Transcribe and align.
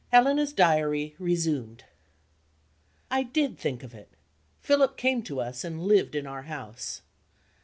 HELENA'S 0.11 0.51
DIARY 0.53 1.13
RESUMED. 1.19 1.83
I 3.11 3.21
did 3.21 3.59
think 3.59 3.83
of 3.83 3.93
it. 3.93 4.09
Philip 4.59 4.97
came 4.97 5.21
to 5.21 5.39
us, 5.39 5.63
and 5.63 5.83
lived 5.83 6.15
in 6.15 6.25
our 6.25 6.41
house. 6.41 7.03